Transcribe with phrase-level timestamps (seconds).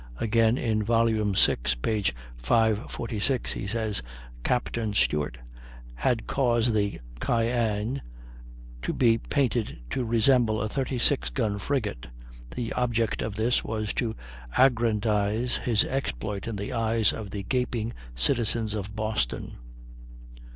[0.17, 1.11] Again, in vol.
[1.11, 2.03] vi, p.
[2.37, 4.01] 546, he says:
[4.43, 5.37] "Captain Stewart
[5.93, 8.01] had caused the Cyane
[8.81, 12.07] to be painted to resemble a 36 gun frigate.
[12.55, 14.15] The object of this was to
[14.57, 19.55] aggrandize his exploit in the eyes of the gaping citizens of Boston."